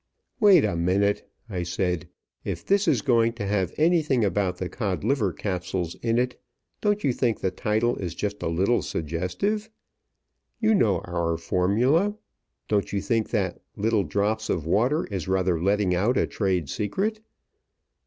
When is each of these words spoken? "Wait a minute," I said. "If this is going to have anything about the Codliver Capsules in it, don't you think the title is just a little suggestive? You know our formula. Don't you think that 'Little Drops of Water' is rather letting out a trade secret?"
"Wait 0.39 0.65
a 0.65 0.75
minute," 0.75 1.29
I 1.47 1.61
said. 1.61 2.07
"If 2.43 2.65
this 2.65 2.87
is 2.87 3.03
going 3.03 3.33
to 3.33 3.45
have 3.45 3.71
anything 3.77 4.25
about 4.25 4.57
the 4.57 4.67
Codliver 4.67 5.31
Capsules 5.31 5.93
in 6.01 6.17
it, 6.17 6.41
don't 6.81 7.03
you 7.03 7.13
think 7.13 7.39
the 7.39 7.51
title 7.51 7.97
is 7.97 8.15
just 8.15 8.41
a 8.41 8.47
little 8.47 8.81
suggestive? 8.81 9.69
You 10.59 10.73
know 10.73 11.01
our 11.01 11.37
formula. 11.37 12.15
Don't 12.67 12.91
you 12.91 12.99
think 12.99 13.29
that 13.29 13.61
'Little 13.75 14.03
Drops 14.03 14.49
of 14.49 14.65
Water' 14.65 15.05
is 15.11 15.27
rather 15.27 15.61
letting 15.61 15.93
out 15.93 16.17
a 16.17 16.25
trade 16.25 16.67
secret?" 16.67 17.19